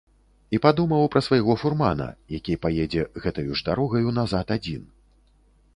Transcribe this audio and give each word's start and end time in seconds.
І 0.57 0.59
падумаў 0.63 1.03
пра 1.15 1.21
свайго 1.27 1.55
фурмана, 1.63 2.07
які 2.37 2.59
паедзе 2.65 3.03
гэтаю 3.27 3.51
ж 3.61 3.69
дарогаю 3.69 4.09
назад 4.19 4.47
адзін. 4.59 4.83